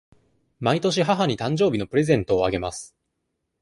[0.59, 2.95] 毎年母に誕生日のプレゼントをあげます。